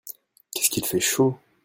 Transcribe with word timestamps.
Qu'est-ce 0.55 0.71
qu'il 0.71 0.83
fait 0.87 0.99
chaud! 0.99 1.37